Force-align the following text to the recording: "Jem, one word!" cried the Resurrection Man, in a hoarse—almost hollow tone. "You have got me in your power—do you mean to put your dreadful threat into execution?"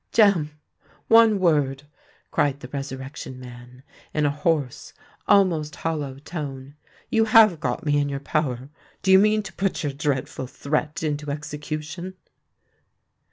"Jem, 0.11 0.57
one 1.09 1.37
word!" 1.39 1.83
cried 2.31 2.61
the 2.61 2.67
Resurrection 2.69 3.39
Man, 3.39 3.83
in 4.15 4.25
a 4.25 4.31
hoarse—almost 4.31 5.75
hollow 5.75 6.17
tone. 6.17 6.73
"You 7.11 7.25
have 7.25 7.59
got 7.59 7.85
me 7.85 7.99
in 7.99 8.09
your 8.09 8.19
power—do 8.19 9.11
you 9.11 9.19
mean 9.19 9.43
to 9.43 9.53
put 9.53 9.83
your 9.83 9.93
dreadful 9.93 10.47
threat 10.47 11.03
into 11.03 11.29
execution?" 11.29 12.15